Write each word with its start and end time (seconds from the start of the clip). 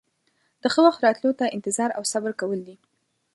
د 0.61 0.63
ښه 0.73 0.81
وخت 0.87 0.99
راتلو 1.05 1.31
ته 1.39 1.53
انتظار 1.55 1.89
او 1.97 2.03
صبر 2.11 2.31
کول 2.39 2.59
دي. 2.67 2.75